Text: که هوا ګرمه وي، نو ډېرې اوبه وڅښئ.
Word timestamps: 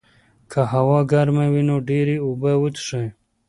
که 0.51 0.59
هوا 0.73 0.99
ګرمه 1.11 1.45
وي، 1.51 1.63
نو 1.69 1.75
ډېرې 1.89 2.15
اوبه 2.25 2.51
وڅښئ. 2.61 3.07